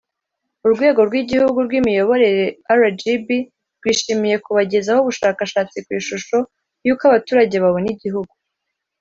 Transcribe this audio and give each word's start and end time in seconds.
urwego 0.65 0.99
rw 1.07 1.13
igihugu 1.21 1.57
rw 1.65 1.71
imiyoborere 1.79 2.45
rgb 2.79 3.27
rwishimiye 3.77 4.35
kubagezaho 4.45 4.99
ubushakashatsi 5.01 5.77
ku 5.85 5.89
ishusho 5.99 6.37
y 6.85 6.89
uko 6.93 7.03
abaturage 7.09 7.55
babona 7.63 7.89
igihugu 7.95 8.33